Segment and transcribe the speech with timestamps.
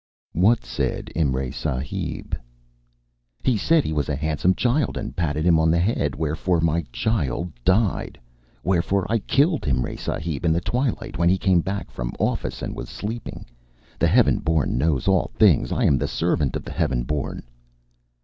[0.33, 2.35] "What said Imray Sahib?"
[3.43, 6.83] "He said he was a handsome child, and patted him on the head; wherefore my
[6.91, 8.19] child died.
[8.63, 12.75] Wherefore I killed Imray Sahib in the twilight, when he came back from office and
[12.75, 13.45] was sleeping.
[13.99, 15.71] The heaven born knows all things.
[15.71, 17.43] I am the servant of the heaven born."